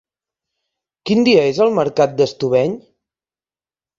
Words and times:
Quin 1.09 1.19
dia 1.27 1.43
és 1.49 1.59
el 1.67 1.75
mercat 1.79 2.17
d'Estubeny? 2.21 2.73